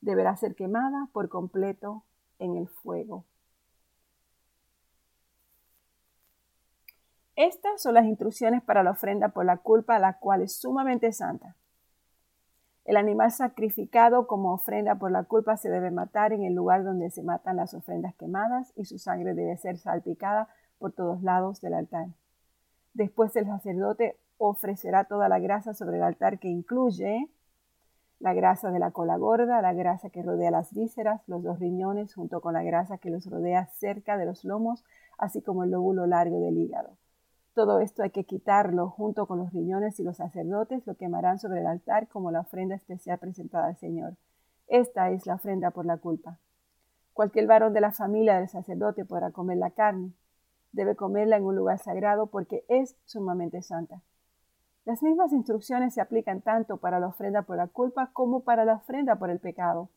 Deberá 0.00 0.34
ser 0.36 0.54
quemada 0.54 1.08
por 1.12 1.28
completo 1.28 2.04
en 2.38 2.56
el 2.56 2.68
fuego. 2.68 3.24
Estas 7.34 7.82
son 7.82 7.94
las 7.94 8.04
instrucciones 8.04 8.62
para 8.62 8.82
la 8.82 8.92
ofrenda 8.92 9.28
por 9.28 9.44
la 9.44 9.56
culpa, 9.56 9.98
la 9.98 10.18
cual 10.18 10.42
es 10.42 10.56
sumamente 10.56 11.12
santa. 11.12 11.56
El 12.84 12.96
animal 12.96 13.30
sacrificado 13.30 14.26
como 14.26 14.52
ofrenda 14.52 14.96
por 14.96 15.12
la 15.12 15.22
culpa 15.24 15.56
se 15.56 15.70
debe 15.70 15.90
matar 15.90 16.32
en 16.32 16.42
el 16.42 16.54
lugar 16.54 16.82
donde 16.82 17.10
se 17.10 17.22
matan 17.22 17.56
las 17.56 17.74
ofrendas 17.74 18.14
quemadas 18.16 18.72
y 18.76 18.84
su 18.84 18.98
sangre 18.98 19.34
debe 19.34 19.56
ser 19.56 19.78
salpicada 19.78 20.48
por 20.78 20.92
todos 20.92 21.22
lados 21.22 21.60
del 21.60 21.74
altar. 21.74 22.08
Después 22.94 23.34
el 23.36 23.46
sacerdote 23.46 24.16
ofrecerá 24.36 25.04
toda 25.04 25.28
la 25.28 25.38
grasa 25.38 25.74
sobre 25.74 25.98
el 25.98 26.02
altar 26.02 26.40
que 26.40 26.48
incluye 26.48 27.28
la 28.18 28.34
grasa 28.34 28.70
de 28.70 28.78
la 28.78 28.90
cola 28.90 29.16
gorda, 29.16 29.62
la 29.62 29.72
grasa 29.72 30.10
que 30.10 30.22
rodea 30.22 30.50
las 30.50 30.74
vísceras, 30.74 31.22
los 31.28 31.42
dos 31.42 31.60
riñones, 31.60 32.14
junto 32.14 32.40
con 32.40 32.54
la 32.54 32.62
grasa 32.62 32.98
que 32.98 33.10
los 33.10 33.26
rodea 33.26 33.66
cerca 33.66 34.16
de 34.16 34.26
los 34.26 34.44
lomos, 34.44 34.84
así 35.18 35.42
como 35.42 35.64
el 35.64 35.70
lóbulo 35.70 36.06
largo 36.06 36.40
del 36.40 36.58
hígado. 36.58 36.96
Todo 37.54 37.80
esto 37.80 38.02
hay 38.02 38.10
que 38.10 38.24
quitarlo 38.24 38.88
junto 38.88 39.26
con 39.26 39.38
los 39.38 39.52
riñones 39.52 40.00
y 40.00 40.04
los 40.04 40.16
sacerdotes 40.16 40.86
lo 40.86 40.94
quemarán 40.94 41.38
sobre 41.38 41.60
el 41.60 41.66
altar 41.66 42.08
como 42.08 42.30
la 42.30 42.40
ofrenda 42.40 42.74
especial 42.74 43.18
presentada 43.18 43.66
al 43.66 43.76
Señor. 43.76 44.16
Esta 44.68 45.10
es 45.10 45.26
la 45.26 45.34
ofrenda 45.34 45.70
por 45.70 45.84
la 45.84 45.98
culpa. 45.98 46.38
Cualquier 47.12 47.46
varón 47.46 47.74
de 47.74 47.82
la 47.82 47.92
familia 47.92 48.36
del 48.36 48.48
sacerdote 48.48 49.04
podrá 49.04 49.32
comer 49.32 49.58
la 49.58 49.70
carne. 49.70 50.14
Debe 50.72 50.96
comerla 50.96 51.36
en 51.36 51.44
un 51.44 51.54
lugar 51.54 51.78
sagrado 51.78 52.28
porque 52.28 52.64
es 52.68 52.96
sumamente 53.04 53.60
santa. 53.60 54.00
Las 54.86 55.02
mismas 55.02 55.30
instrucciones 55.34 55.92
se 55.92 56.00
aplican 56.00 56.40
tanto 56.40 56.78
para 56.78 57.00
la 57.00 57.08
ofrenda 57.08 57.42
por 57.42 57.58
la 57.58 57.68
culpa 57.68 58.10
como 58.14 58.44
para 58.44 58.64
la 58.64 58.76
ofrenda 58.76 59.16
por 59.16 59.28
el 59.28 59.40
pecado. 59.40 59.90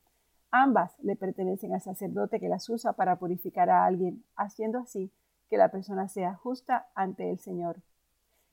Ambas 0.52 1.00
le 1.00 1.16
pertenecen 1.16 1.74
al 1.74 1.82
sacerdote 1.82 2.42
que 2.42 2.50
las 2.50 2.70
usa 2.70 2.94
para 2.94 3.16
purificar 3.16 3.70
a 3.70 3.86
alguien, 3.86 4.26
haciendo 4.36 4.80
así 4.80 5.10
que 5.50 5.58
la 5.58 5.70
persona 5.70 6.08
sea 6.08 6.36
justa 6.36 6.88
ante 6.96 7.30
el 7.30 7.40
Señor. 7.40 7.82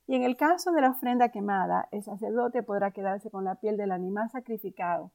Y 0.07 0.17
en 0.17 0.25
el 0.25 0.37
caso 0.37 0.73
de 0.73 0.81
la 0.81 0.91
ofrenda 0.91 1.31
quemada, 1.31 1.89
el 1.91 2.03
sacerdote 2.03 2.63
podrá 2.63 2.91
quedarse 2.91 3.31
con 3.31 3.45
la 3.45 3.55
piel 3.57 3.77
del 3.77 3.93
animal 3.93 4.31
sacrificado. 4.31 5.13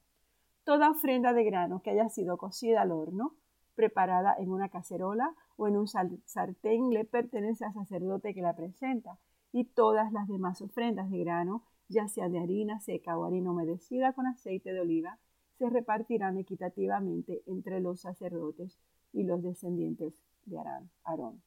Toda 0.64 0.90
ofrenda 0.90 1.34
de 1.34 1.44
grano 1.44 1.82
que 1.82 1.92
haya 1.92 2.10
sido 2.10 2.38
cocida 2.38 2.82
al 2.82 2.92
horno, 2.92 3.36
preparada 3.76 4.36
en 4.40 4.52
una 4.52 4.70
cacerola 4.70 5.34
o 5.56 5.68
en 5.68 5.78
un 5.78 5.88
sartén, 5.88 6.90
le 6.90 7.06
pertenece 7.06 7.66
al 7.66 7.74
sacerdote 7.74 8.34
que 8.34 8.42
la 8.42 8.56
presenta. 8.56 9.20
Y 9.52 9.66
todas 9.66 10.12
las 10.12 10.28
demás 10.28 10.62
ofrendas 10.62 11.10
de 11.10 11.20
grano, 11.20 11.64
ya 11.88 12.08
sea 12.08 12.28
de 12.28 12.40
harina 12.40 12.80
seca 12.80 13.18
o 13.18 13.26
harina 13.26 13.52
humedecida 13.52 14.14
con 14.14 14.26
aceite 14.26 14.74
de 14.74 14.82
oliva, 14.82 15.20
se 15.58 15.70
repartirán 15.70 16.38
equitativamente 16.38 17.44
entre 17.46 17.80
los 17.80 18.02
sacerdotes 18.02 18.78
y 19.14 19.24
los 19.24 19.42
descendientes 19.42 20.22
de 20.46 20.60
Aarón. 21.04 21.42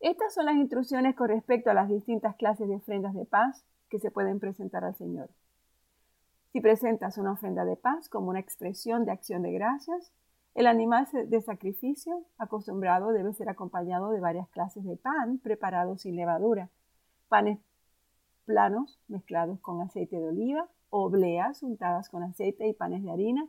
Estas 0.00 0.32
son 0.32 0.46
las 0.46 0.56
instrucciones 0.56 1.14
con 1.14 1.28
respecto 1.28 1.70
a 1.70 1.74
las 1.74 1.88
distintas 1.88 2.34
clases 2.36 2.68
de 2.68 2.76
ofrendas 2.76 3.14
de 3.14 3.26
paz 3.26 3.64
que 3.90 3.98
se 3.98 4.10
pueden 4.10 4.40
presentar 4.40 4.82
al 4.84 4.94
Señor. 4.94 5.28
Si 6.52 6.60
presentas 6.60 7.18
una 7.18 7.32
ofrenda 7.32 7.64
de 7.64 7.76
paz 7.76 8.08
como 8.08 8.30
una 8.30 8.40
expresión 8.40 9.04
de 9.04 9.12
acción 9.12 9.42
de 9.42 9.52
gracias, 9.52 10.12
el 10.54 10.66
animal 10.66 11.06
de 11.12 11.40
sacrificio 11.42 12.24
acostumbrado 12.38 13.12
debe 13.12 13.32
ser 13.34 13.48
acompañado 13.48 14.10
de 14.10 14.20
varias 14.20 14.48
clases 14.48 14.84
de 14.84 14.96
pan 14.96 15.38
preparados 15.38 16.02
sin 16.02 16.16
levadura, 16.16 16.70
panes 17.28 17.58
planos 18.46 18.98
mezclados 19.06 19.60
con 19.60 19.80
aceite 19.80 20.18
de 20.18 20.28
oliva, 20.28 20.66
obleas 20.88 21.62
untadas 21.62 22.08
con 22.08 22.24
aceite 22.24 22.66
y 22.66 22.72
panes 22.72 23.04
de 23.04 23.12
harina 23.12 23.46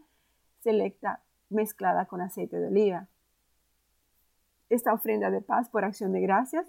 selecta 0.59 1.21
mezclada 1.49 2.05
con 2.05 2.21
aceite 2.21 2.59
de 2.59 2.67
oliva. 2.67 3.07
Esta 4.71 4.93
ofrenda 4.93 5.29
de 5.31 5.41
paz 5.41 5.67
por 5.67 5.83
acción 5.83 6.13
de 6.13 6.21
gracias 6.21 6.65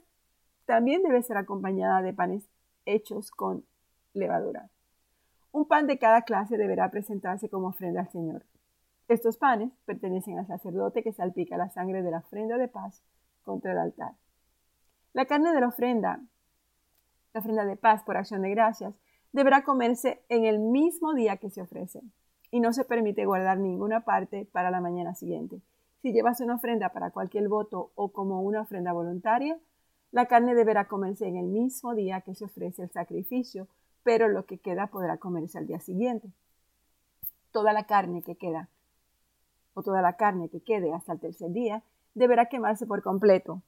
también 0.67 1.05
debe 1.05 1.23
ser 1.23 1.37
acompañada 1.37 2.03
de 2.03 2.13
panes 2.13 2.51
hechos 2.85 3.31
con 3.31 3.65
levadura. 4.13 4.71
Un 5.53 5.69
pan 5.69 5.87
de 5.87 6.01
cada 6.01 6.23
clase 6.23 6.57
deberá 6.57 6.91
presentarse 6.91 7.49
como 7.49 7.69
ofrenda 7.69 8.01
al 8.01 8.11
Señor. 8.11 8.45
Estos 9.07 9.37
panes 9.37 9.71
pertenecen 9.85 10.37
al 10.37 10.49
sacerdote 10.49 11.05
que 11.05 11.13
salpica 11.13 11.57
la 11.57 11.69
sangre 11.69 12.03
de 12.03 12.11
la 12.11 12.19
ofrenda 12.19 12.59
de 12.59 12.67
paz 12.67 13.05
contra 13.45 13.71
el 13.71 13.79
altar. 13.79 14.15
La 15.13 15.27
carne 15.27 15.53
de 15.53 15.61
la 15.61 15.69
ofrenda, 15.69 16.21
la 17.33 17.39
ofrenda 17.39 17.65
de 17.65 17.77
paz 17.77 18.03
por 18.03 18.17
acción 18.17 18.43
de 18.43 18.51
gracias, 18.51 18.95
deberá 19.31 19.63
comerse 19.63 20.25
en 20.29 20.45
el 20.45 20.59
mismo 20.59 21.15
día 21.15 21.37
que 21.37 21.51
se 21.51 21.63
ofrece 21.63 22.03
y 22.51 22.59
no 22.59 22.73
se 22.73 22.85
permite 22.85 23.27
guardar 23.27 23.59
ninguna 23.59 24.01
parte 24.01 24.49
para 24.51 24.73
la 24.73 24.81
mañana 24.81 25.15
siguiente. 25.15 25.63
Si 26.03 26.13
llevas 26.13 26.41
una 26.41 26.57
ofrenda 26.57 26.89
para 26.89 27.13
cualquier 27.13 27.49
voto 27.49 27.93
o 27.95 28.13
como 28.13 28.43
una 28.43 28.63
ofrenda 28.63 28.93
voluntaria, 28.93 29.57
la 30.11 30.27
carne 30.27 30.57
deberá 30.57 30.89
comerse 30.89 31.29
en 31.29 31.37
el 31.37 31.47
mismo 31.47 31.95
día 31.95 32.23
que 32.23 32.35
se 32.35 32.45
ofrece 32.45 32.83
el 32.83 32.91
sacrificio, 32.91 33.69
pero 34.03 34.27
lo 34.29 34.45
que 34.45 34.59
queda 34.59 34.89
podrá 34.89 35.19
comerse 35.19 35.59
al 35.59 35.69
día 35.69 35.79
siguiente. 35.79 36.29
Toda 37.53 37.73
la 37.73 37.85
carne 37.85 38.23
que 38.23 38.35
queda 38.35 38.69
o 39.75 39.83
toda 39.83 40.03
la 40.03 40.17
carne 40.17 40.49
que 40.49 40.61
quede 40.61 40.93
hasta 40.93 41.13
el 41.13 41.21
tercer 41.21 41.53
día 41.53 41.85
deberá 42.15 42.47
quemarse 42.47 42.85
por 42.85 43.03
completo. 43.03 43.63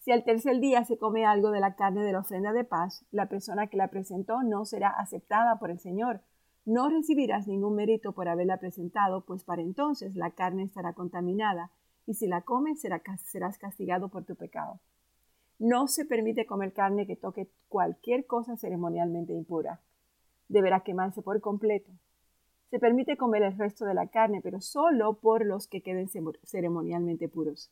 Si 0.00 0.12
al 0.12 0.24
tercer 0.24 0.60
día 0.60 0.84
se 0.84 0.96
come 0.96 1.26
algo 1.26 1.50
de 1.50 1.60
la 1.60 1.76
carne 1.76 2.02
de 2.02 2.12
la 2.12 2.20
ofrenda 2.20 2.52
de 2.52 2.64
paz, 2.64 3.04
la 3.10 3.26
persona 3.26 3.66
que 3.66 3.76
la 3.76 3.88
presentó 3.88 4.42
no 4.42 4.64
será 4.64 4.88
aceptada 4.88 5.58
por 5.58 5.70
el 5.70 5.78
Señor, 5.78 6.20
no 6.64 6.88
recibirás 6.88 7.46
ningún 7.46 7.74
mérito 7.74 8.12
por 8.12 8.28
haberla 8.28 8.58
presentado, 8.58 9.24
pues 9.24 9.44
para 9.44 9.62
entonces 9.62 10.16
la 10.16 10.30
carne 10.30 10.62
estará 10.62 10.94
contaminada, 10.94 11.70
y 12.06 12.14
si 12.14 12.26
la 12.26 12.42
comes 12.42 12.80
serás 12.80 13.58
castigado 13.58 14.08
por 14.08 14.24
tu 14.24 14.36
pecado. 14.36 14.80
No 15.58 15.86
se 15.86 16.04
permite 16.04 16.46
comer 16.46 16.72
carne 16.72 17.06
que 17.06 17.16
toque 17.16 17.50
cualquier 17.68 18.26
cosa 18.26 18.56
ceremonialmente 18.56 19.32
impura. 19.32 19.80
Deberá 20.48 20.80
quemarse 20.80 21.22
por 21.22 21.40
completo. 21.40 21.92
Se 22.70 22.78
permite 22.78 23.16
comer 23.16 23.42
el 23.42 23.56
resto 23.56 23.84
de 23.84 23.94
la 23.94 24.08
carne, 24.08 24.40
pero 24.42 24.60
solo 24.60 25.20
por 25.20 25.46
los 25.46 25.68
que 25.68 25.82
queden 25.82 26.08
ceremonialmente 26.44 27.28
puros. 27.28 27.70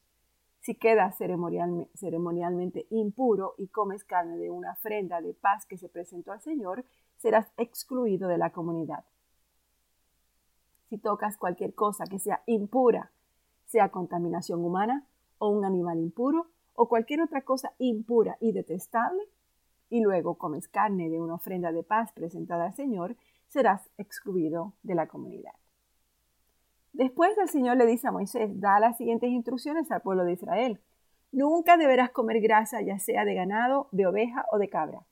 Si 0.63 0.77
quedas 0.77 1.19
ceremonialmente 1.19 2.87
impuro 2.91 3.55
y 3.59 3.67
comes 3.67 4.05
carne 4.05 4.39
de 4.39 4.49
una 4.49 4.73
ofrenda 4.73 5.21
de 5.21 5.35
paz 5.35 5.67
que 5.67 5.77
se 5.77 5.89
presentó 5.89 6.31
al 6.31 6.41
Señor, 6.41 6.85
serás 7.17 7.53
excluido 7.57 8.29
de 8.29 8.39
la 8.39 8.51
comunidad. 8.51 9.05
Si 10.89 10.99
tocas 10.99 11.37
cualquier 11.37 11.75
cosa 11.75 12.05
que 12.05 12.21
sea 12.21 12.45
impura, 12.47 13.11
sea 13.67 13.89
contaminación 13.89 14.65
humana 14.65 15.05
o 15.39 15.49
un 15.49 15.65
animal 15.65 15.99
impuro 15.99 16.47
o 16.75 16.89
cualquier 16.89 17.23
otra 17.23 17.43
cosa 17.43 17.73
impura 17.79 18.37
y 18.41 18.53
detestable, 18.53 19.23
y 19.91 20.01
luego 20.01 20.39
comes 20.39 20.69
carne 20.69 21.11
de 21.11 21.21
una 21.21 21.35
ofrenda 21.35 21.73
de 21.73 21.83
paz 21.83 22.13
presentada 22.13 22.67
al 22.67 22.75
Señor, 22.75 23.17
serás 23.49 23.91
excluido 23.99 24.75
de 24.85 24.95
la 24.95 25.09
comunidad. 25.09 25.55
Después 26.93 27.37
el 27.39 27.49
Señor 27.49 27.77
le 27.79 27.87
dice 27.87 28.09
a 28.09 28.13
Moisés, 28.13 28.61
da 28.61 28.79
las 28.79 28.99
siguientes 28.99 29.31
instrucciones 29.31 29.91
al 29.91 30.03
pueblo 30.03 30.25
de 30.25 30.33
Israel. 30.33 30.81
Nunca 31.31 31.79
deberás 31.79 32.11
comer 32.11 32.41
grasa, 32.41 32.83
ya 32.83 32.99
sea 32.99 33.25
de 33.25 33.35
ganado, 33.35 33.89
de 33.93 34.07
oveja 34.07 34.45
o 34.53 34.59
de 34.59 34.69
cabra. 34.69 35.07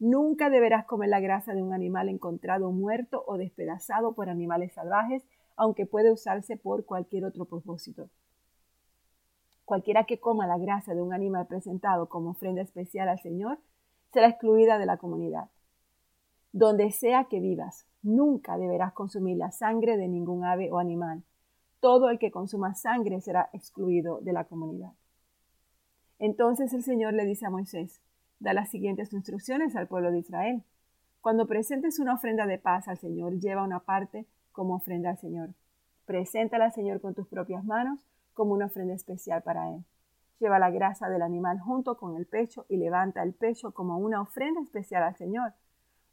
Nunca 0.00 0.50
deberás 0.50 0.86
comer 0.86 1.10
la 1.10 1.20
grasa 1.20 1.54
de 1.54 1.62
un 1.62 1.72
animal 1.72 2.08
encontrado 2.08 2.72
muerto 2.72 3.22
o 3.26 3.36
despedazado 3.36 4.14
por 4.14 4.28
animales 4.28 4.72
salvajes, 4.72 5.24
aunque 5.56 5.86
puede 5.86 6.10
usarse 6.10 6.56
por 6.56 6.86
cualquier 6.86 7.24
otro 7.24 7.44
propósito. 7.44 8.08
Cualquiera 9.64 10.04
que 10.04 10.18
coma 10.18 10.48
la 10.48 10.58
grasa 10.58 10.94
de 10.94 11.02
un 11.02 11.12
animal 11.12 11.46
presentado 11.46 12.08
como 12.08 12.30
ofrenda 12.30 12.62
especial 12.62 13.08
al 13.08 13.20
Señor 13.20 13.58
será 14.12 14.28
excluida 14.28 14.78
de 14.78 14.86
la 14.86 14.96
comunidad. 14.96 15.50
Donde 16.50 16.90
sea 16.90 17.26
que 17.30 17.38
vivas, 17.38 17.86
nunca 18.02 18.56
deberás 18.56 18.92
consumir 18.92 19.36
la 19.36 19.50
sangre 19.50 19.96
de 19.96 20.08
ningún 20.08 20.44
ave 20.44 20.70
o 20.70 20.78
animal. 20.78 21.22
Todo 21.80 22.10
el 22.10 22.18
que 22.18 22.30
consuma 22.30 22.74
sangre 22.74 23.20
será 23.20 23.50
excluido 23.52 24.20
de 24.20 24.32
la 24.32 24.44
comunidad. 24.44 24.92
Entonces 26.18 26.72
el 26.74 26.82
Señor 26.82 27.14
le 27.14 27.24
dice 27.24 27.46
a 27.46 27.50
Moisés, 27.50 28.00
da 28.38 28.52
las 28.52 28.70
siguientes 28.70 29.12
instrucciones 29.12 29.76
al 29.76 29.88
pueblo 29.88 30.10
de 30.10 30.18
Israel. 30.18 30.62
Cuando 31.20 31.46
presentes 31.46 31.98
una 31.98 32.14
ofrenda 32.14 32.46
de 32.46 32.58
paz 32.58 32.88
al 32.88 32.98
Señor, 32.98 33.38
lleva 33.38 33.62
una 33.62 33.80
parte 33.80 34.26
como 34.52 34.74
ofrenda 34.74 35.10
al 35.10 35.18
Señor. 35.18 35.50
Preséntala 36.06 36.66
al 36.66 36.72
Señor 36.72 37.00
con 37.00 37.14
tus 37.14 37.26
propias 37.26 37.64
manos 37.64 38.00
como 38.34 38.52
una 38.52 38.66
ofrenda 38.66 38.94
especial 38.94 39.42
para 39.42 39.70
Él. 39.70 39.84
Lleva 40.40 40.58
la 40.58 40.70
grasa 40.70 41.08
del 41.08 41.22
animal 41.22 41.60
junto 41.60 41.96
con 41.98 42.16
el 42.16 42.26
pecho 42.26 42.64
y 42.68 42.78
levanta 42.78 43.22
el 43.22 43.34
pecho 43.34 43.72
como 43.72 43.98
una 43.98 44.22
ofrenda 44.22 44.60
especial 44.62 45.02
al 45.02 45.16
Señor. 45.16 45.52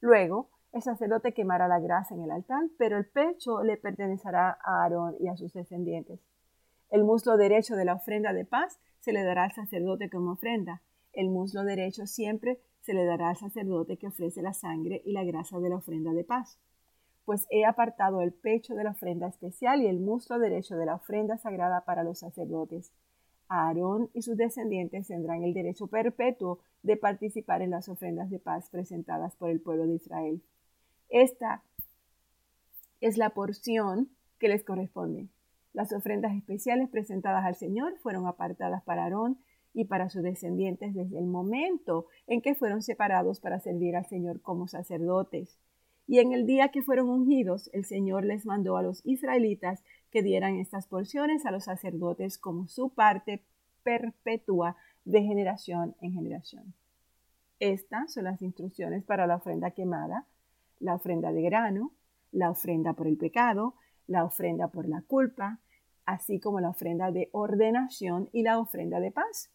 Luego, 0.01 0.49
El 0.77 0.83
sacerdote 0.83 1.33
quemará 1.33 1.67
la 1.67 1.79
grasa 1.79 2.13
en 2.13 2.21
el 2.21 2.29
altar, 2.29 2.61
pero 2.77 2.99
el 2.99 3.07
pecho 3.07 3.63
le 3.63 3.77
pertenecerá 3.77 4.59
a 4.63 4.83
Aarón 4.83 5.15
y 5.19 5.27
a 5.27 5.35
sus 5.35 5.51
descendientes. 5.51 6.19
El 6.91 7.03
muslo 7.03 7.35
derecho 7.35 7.75
de 7.75 7.83
la 7.83 7.95
ofrenda 7.95 8.31
de 8.31 8.45
paz 8.45 8.79
se 8.99 9.11
le 9.11 9.23
dará 9.23 9.45
al 9.45 9.53
sacerdote 9.53 10.07
como 10.07 10.33
ofrenda. 10.33 10.83
El 11.13 11.29
muslo 11.29 11.63
derecho 11.63 12.05
siempre 12.05 12.61
se 12.81 12.93
le 12.93 13.05
dará 13.05 13.29
al 13.29 13.37
sacerdote 13.37 13.97
que 13.97 14.05
ofrece 14.05 14.43
la 14.43 14.53
sangre 14.53 15.01
y 15.03 15.13
la 15.13 15.23
grasa 15.23 15.57
de 15.57 15.69
la 15.69 15.77
ofrenda 15.77 16.13
de 16.13 16.23
paz. 16.23 16.59
Pues 17.25 17.47
he 17.49 17.65
apartado 17.65 18.21
el 18.21 18.31
pecho 18.31 18.75
de 18.75 18.83
la 18.83 18.91
ofrenda 18.91 19.27
especial 19.27 19.81
y 19.81 19.87
el 19.87 19.99
muslo 19.99 20.37
derecho 20.37 20.77
de 20.77 20.85
la 20.85 20.93
ofrenda 20.93 21.39
sagrada 21.39 21.85
para 21.85 22.03
los 22.03 22.19
sacerdotes. 22.19 22.93
Aarón 23.47 24.11
y 24.13 24.21
sus 24.21 24.37
descendientes 24.37 25.07
tendrán 25.07 25.43
el 25.43 25.55
derecho 25.55 25.87
perpetuo 25.87 26.59
de 26.83 26.97
participar 26.97 27.63
en 27.63 27.71
las 27.71 27.89
ofrendas 27.89 28.29
de 28.29 28.37
paz 28.37 28.69
presentadas 28.69 29.35
por 29.37 29.49
el 29.49 29.59
pueblo 29.59 29.87
de 29.87 29.95
Israel. 29.95 30.43
Esta 31.09 31.63
es 33.01 33.17
la 33.17 33.31
porción 33.31 34.09
que 34.39 34.49
les 34.49 34.63
corresponde. 34.63 35.27
Las 35.73 35.93
ofrendas 35.93 36.35
especiales 36.35 36.89
presentadas 36.89 37.45
al 37.45 37.55
Señor 37.55 37.97
fueron 37.99 38.27
apartadas 38.27 38.83
para 38.83 39.03
Aarón 39.03 39.37
y 39.73 39.85
para 39.85 40.09
sus 40.09 40.23
descendientes 40.23 40.95
desde 40.95 41.19
el 41.19 41.27
momento 41.27 42.07
en 42.25 42.41
que 42.41 42.55
fueron 42.55 42.81
separados 42.81 43.39
para 43.39 43.59
servir 43.59 43.95
al 43.95 44.07
Señor 44.07 44.41
como 44.41 44.67
sacerdotes. 44.67 45.59
Y 46.07 46.19
en 46.19 46.31
el 46.31 46.47
día 46.47 46.69
que 46.69 46.81
fueron 46.81 47.09
ungidos, 47.09 47.69
el 47.73 47.85
Señor 47.85 48.25
les 48.25 48.45
mandó 48.45 48.77
a 48.77 48.81
los 48.81 49.05
israelitas 49.05 49.83
que 50.09 50.23
dieran 50.23 50.55
estas 50.55 50.87
porciones 50.87 51.45
a 51.45 51.51
los 51.51 51.65
sacerdotes 51.65 52.37
como 52.37 52.67
su 52.67 52.89
parte 52.89 53.43
perpetua 53.83 54.77
de 55.05 55.21
generación 55.21 55.95
en 56.01 56.13
generación. 56.13 56.73
Estas 57.59 58.13
son 58.13 58.23
las 58.23 58.41
instrucciones 58.41 59.03
para 59.03 59.27
la 59.27 59.35
ofrenda 59.35 59.71
quemada, 59.71 60.25
la 60.79 60.95
ofrenda 60.95 61.31
de 61.31 61.41
grano, 61.41 61.93
la 62.31 62.49
ofrenda 62.49 62.93
por 62.93 63.07
el 63.07 63.17
pecado, 63.17 63.75
la 64.07 64.23
ofrenda 64.23 64.69
por 64.69 64.87
la 64.87 65.01
culpa, 65.01 65.59
así 66.05 66.39
como 66.39 66.59
la 66.59 66.69
ofrenda 66.69 67.11
de 67.11 67.29
ordenación 67.31 68.29
y 68.31 68.43
la 68.43 68.59
ofrenda 68.59 68.99
de 68.99 69.11
paz. 69.11 69.51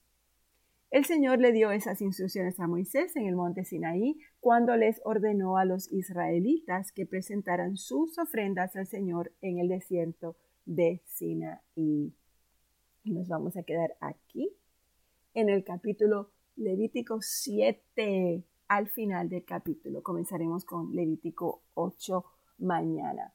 El 0.91 1.07
Señor 1.07 1.41
le 1.41 1.53
dio 1.53 1.71
esas 1.73 2.03
instrucciones 2.03 2.61
a 2.61 2.67
Moisés 2.67 3.17
en 3.17 3.27
el 3.27 3.35
monte 3.35 3.65
Sinaí 3.65 4.21
cuando 4.41 4.77
les 4.77 5.01
ordenó 5.05 5.57
a 5.57 5.65
los 5.65 5.91
israelitas 5.91 6.93
que 6.93 7.07
presentaran 7.07 7.79
sus 7.79 8.19
ofrendas 8.19 8.77
al 8.77 8.87
Señor 8.87 9.33
en 9.41 9.59
el 9.59 9.69
desierto 9.69 10.37
de 10.67 11.01
Sinaí. 11.07 12.15
Y 13.05 13.11
nos 13.11 13.27
vamos 13.29 13.57
a 13.57 13.63
quedar 13.63 13.97
aquí 14.01 14.55
en 15.33 15.49
el 15.49 15.65
capítulo 15.65 16.31
Levítico 16.57 17.23
7 17.23 18.45
al 18.73 18.89
final 18.89 19.29
del 19.29 19.45
capítulo. 19.45 20.03
Comenzaremos 20.03 20.65
con 20.65 20.95
Levítico 20.97 21.61
8 21.75 22.25
mañana. 22.61 23.35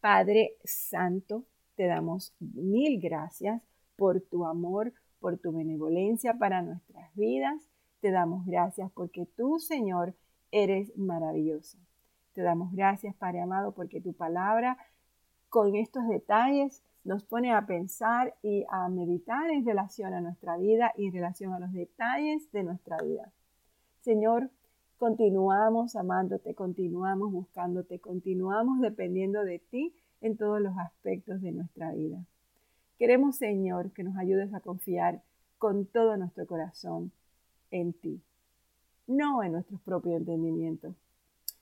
Padre 0.00 0.56
Santo, 0.62 1.46
te 1.74 1.88
damos 1.88 2.32
mil 2.38 3.00
gracias 3.00 3.60
por 3.96 4.20
tu 4.20 4.46
amor, 4.46 4.92
por 5.18 5.36
tu 5.36 5.50
benevolencia 5.50 6.34
para 6.34 6.62
nuestras 6.62 7.12
vidas. 7.16 7.68
Te 8.00 8.12
damos 8.12 8.46
gracias 8.46 8.88
porque 8.92 9.26
tú, 9.26 9.58
Señor, 9.58 10.14
eres 10.52 10.96
maravilloso. 10.96 11.76
Te 12.32 12.42
damos 12.42 12.72
gracias, 12.72 13.16
Padre 13.16 13.40
amado, 13.40 13.72
porque 13.72 14.00
tu 14.00 14.12
palabra 14.12 14.78
con 15.48 15.74
estos 15.74 16.06
detalles 16.06 16.84
nos 17.02 17.24
pone 17.24 17.52
a 17.52 17.66
pensar 17.66 18.36
y 18.42 18.64
a 18.70 18.88
meditar 18.88 19.50
en 19.50 19.66
relación 19.66 20.14
a 20.14 20.20
nuestra 20.20 20.56
vida 20.56 20.92
y 20.96 21.06
en 21.06 21.14
relación 21.14 21.52
a 21.52 21.58
los 21.58 21.72
detalles 21.72 22.52
de 22.52 22.62
nuestra 22.62 22.96
vida. 22.98 23.32
Señor, 24.02 24.52
continuamos 24.98 25.94
amándote, 25.94 26.54
continuamos 26.54 27.32
buscándote, 27.32 28.00
continuamos 28.00 28.80
dependiendo 28.80 29.44
de 29.44 29.60
ti 29.60 29.94
en 30.20 30.36
todos 30.36 30.60
los 30.60 30.76
aspectos 30.76 31.40
de 31.40 31.52
nuestra 31.52 31.92
vida. 31.92 32.24
Queremos, 32.98 33.36
Señor, 33.36 33.92
que 33.92 34.02
nos 34.02 34.16
ayudes 34.16 34.52
a 34.52 34.60
confiar 34.60 35.22
con 35.56 35.86
todo 35.86 36.16
nuestro 36.16 36.46
corazón 36.46 37.12
en 37.70 37.92
ti, 37.92 38.20
no 39.06 39.42
en 39.44 39.52
nuestros 39.52 39.80
propios 39.82 40.16
entendimientos. 40.16 40.96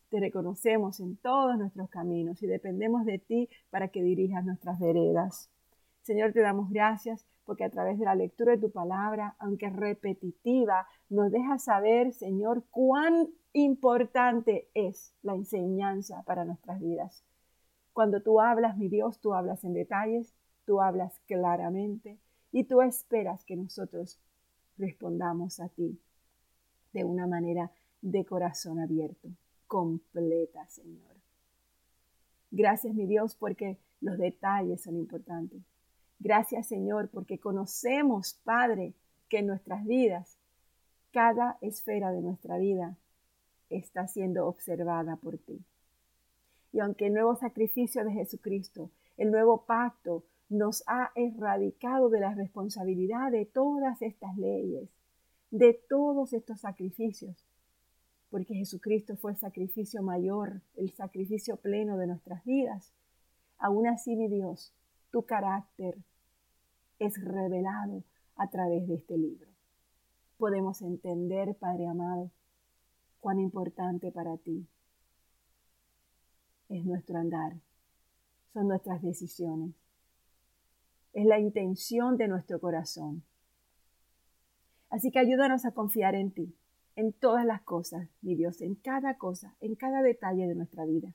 Te 0.08 0.18
reconocemos 0.18 1.00
en 1.00 1.16
todos 1.16 1.58
nuestros 1.58 1.90
caminos 1.90 2.42
y 2.42 2.46
dependemos 2.46 3.04
de 3.04 3.18
ti 3.18 3.50
para 3.70 3.88
que 3.88 4.02
dirijas 4.02 4.46
nuestras 4.46 4.78
veredas. 4.80 5.50
Señor, 6.02 6.32
te 6.32 6.40
damos 6.40 6.70
gracias 6.70 7.26
porque 7.46 7.64
a 7.64 7.70
través 7.70 7.98
de 7.98 8.04
la 8.04 8.16
lectura 8.16 8.52
de 8.52 8.58
tu 8.58 8.70
palabra, 8.70 9.36
aunque 9.38 9.70
repetitiva, 9.70 10.86
nos 11.08 11.30
deja 11.30 11.58
saber, 11.58 12.12
Señor, 12.12 12.64
cuán 12.70 13.28
importante 13.52 14.68
es 14.74 15.14
la 15.22 15.34
enseñanza 15.34 16.22
para 16.24 16.44
nuestras 16.44 16.80
vidas. 16.80 17.24
Cuando 17.92 18.20
tú 18.20 18.40
hablas, 18.40 18.76
mi 18.76 18.88
Dios, 18.88 19.20
tú 19.20 19.32
hablas 19.32 19.64
en 19.64 19.72
detalles, 19.72 20.34
tú 20.66 20.82
hablas 20.82 21.20
claramente 21.26 22.18
y 22.52 22.64
tú 22.64 22.82
esperas 22.82 23.44
que 23.44 23.56
nosotros 23.56 24.20
respondamos 24.76 25.60
a 25.60 25.68
ti 25.68 25.98
de 26.92 27.04
una 27.04 27.26
manera 27.26 27.70
de 28.02 28.24
corazón 28.24 28.80
abierto, 28.80 29.28
completa, 29.66 30.66
Señor. 30.68 31.14
Gracias, 32.50 32.94
mi 32.94 33.06
Dios, 33.06 33.36
porque 33.36 33.78
los 34.00 34.18
detalles 34.18 34.82
son 34.82 34.96
importantes. 34.96 35.62
Gracias, 36.18 36.66
Señor, 36.66 37.08
porque 37.08 37.38
conocemos, 37.38 38.40
Padre, 38.44 38.94
que 39.28 39.38
en 39.38 39.46
nuestras 39.46 39.84
vidas, 39.84 40.38
cada 41.12 41.58
esfera 41.60 42.12
de 42.12 42.22
nuestra 42.22 42.58
vida 42.58 42.96
está 43.70 44.06
siendo 44.06 44.46
observada 44.46 45.16
por 45.16 45.38
ti. 45.38 45.64
Y 46.72 46.80
aunque 46.80 47.06
el 47.06 47.14
nuevo 47.14 47.36
sacrificio 47.36 48.04
de 48.04 48.12
Jesucristo, 48.12 48.90
el 49.16 49.30
nuevo 49.30 49.64
pacto, 49.64 50.24
nos 50.48 50.84
ha 50.86 51.10
erradicado 51.14 52.08
de 52.08 52.20
la 52.20 52.34
responsabilidad 52.34 53.32
de 53.32 53.46
todas 53.46 54.00
estas 54.02 54.36
leyes, 54.36 54.88
de 55.50 55.74
todos 55.74 56.32
estos 56.32 56.60
sacrificios, 56.60 57.44
porque 58.30 58.54
Jesucristo 58.54 59.16
fue 59.16 59.32
el 59.32 59.38
sacrificio 59.38 60.02
mayor, 60.02 60.60
el 60.76 60.92
sacrificio 60.92 61.56
pleno 61.56 61.96
de 61.96 62.06
nuestras 62.06 62.44
vidas. 62.44 62.92
Aún 63.58 63.86
así, 63.86 64.16
mi 64.16 64.28
Dios, 64.28 64.72
tu 65.10 65.24
carácter 65.24 65.96
es 66.98 67.22
revelado 67.22 68.04
a 68.36 68.48
través 68.48 68.86
de 68.86 68.94
este 68.94 69.16
libro. 69.16 69.48
Podemos 70.38 70.82
entender, 70.82 71.56
Padre 71.56 71.86
amado, 71.86 72.30
cuán 73.20 73.38
importante 73.38 74.12
para 74.12 74.36
ti 74.36 74.66
es 76.68 76.84
nuestro 76.84 77.18
andar, 77.18 77.54
son 78.52 78.68
nuestras 78.68 79.02
decisiones, 79.02 79.74
es 81.12 81.24
la 81.24 81.38
intención 81.38 82.16
de 82.16 82.28
nuestro 82.28 82.60
corazón. 82.60 83.22
Así 84.90 85.10
que 85.10 85.18
ayúdanos 85.18 85.64
a 85.64 85.72
confiar 85.72 86.14
en 86.14 86.30
ti, 86.30 86.54
en 86.94 87.12
todas 87.12 87.44
las 87.44 87.62
cosas, 87.62 88.08
mi 88.22 88.34
Dios, 88.34 88.60
en 88.60 88.74
cada 88.74 89.16
cosa, 89.16 89.54
en 89.60 89.74
cada 89.74 90.02
detalle 90.02 90.46
de 90.46 90.54
nuestra 90.54 90.84
vida. 90.84 91.14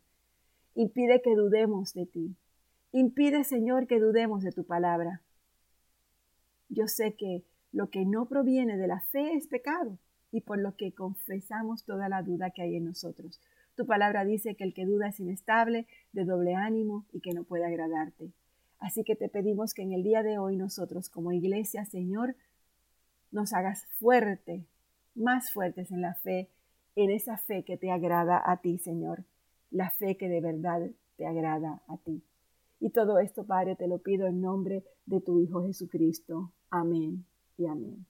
Impide 0.75 1.21
que 1.21 1.35
dudemos 1.35 1.93
de 1.93 2.05
ti. 2.05 2.35
Impide, 2.93 3.45
Señor, 3.45 3.87
que 3.87 3.99
dudemos 3.99 4.43
de 4.43 4.51
tu 4.51 4.65
palabra. 4.65 5.21
Yo 6.67 6.87
sé 6.87 7.15
que 7.15 7.45
lo 7.71 7.89
que 7.89 8.05
no 8.05 8.27
proviene 8.27 8.75
de 8.75 8.87
la 8.87 8.99
fe 8.99 9.33
es 9.33 9.47
pecado 9.47 9.97
y 10.29 10.41
por 10.41 10.59
lo 10.59 10.75
que 10.75 10.93
confesamos 10.93 11.85
toda 11.85 12.09
la 12.09 12.21
duda 12.21 12.51
que 12.51 12.63
hay 12.63 12.75
en 12.75 12.85
nosotros. 12.85 13.39
Tu 13.75 13.85
palabra 13.85 14.25
dice 14.25 14.55
que 14.55 14.65
el 14.65 14.73
que 14.73 14.85
duda 14.85 15.07
es 15.07 15.19
inestable, 15.21 15.87
de 16.11 16.25
doble 16.25 16.55
ánimo 16.55 17.05
y 17.13 17.21
que 17.21 17.31
no 17.33 17.45
puede 17.45 17.65
agradarte. 17.65 18.33
Así 18.79 19.05
que 19.05 19.15
te 19.15 19.29
pedimos 19.29 19.73
que 19.73 19.83
en 19.83 19.93
el 19.93 20.03
día 20.03 20.21
de 20.21 20.37
hoy 20.37 20.57
nosotros 20.57 21.07
como 21.09 21.31
iglesia, 21.31 21.85
Señor, 21.85 22.35
nos 23.31 23.53
hagas 23.53 23.85
fuerte, 23.99 24.65
más 25.15 25.51
fuertes 25.53 25.91
en 25.91 26.01
la 26.01 26.15
fe, 26.15 26.49
en 26.97 27.09
esa 27.09 27.37
fe 27.37 27.63
que 27.63 27.77
te 27.77 27.89
agrada 27.89 28.41
a 28.43 28.57
ti, 28.57 28.79
Señor, 28.79 29.23
la 29.69 29.91
fe 29.91 30.17
que 30.17 30.27
de 30.27 30.41
verdad 30.41 30.89
te 31.15 31.25
agrada 31.25 31.81
a 31.87 31.95
ti. 31.97 32.21
Y 32.81 32.89
todo 32.89 33.19
esto, 33.19 33.45
Padre, 33.45 33.75
te 33.75 33.87
lo 33.87 33.99
pido 33.99 34.25
en 34.25 34.41
nombre 34.41 34.83
de 35.05 35.21
tu 35.21 35.39
Hijo 35.39 35.63
Jesucristo. 35.63 36.51
Amén 36.71 37.27
y 37.55 37.67
amén. 37.67 38.07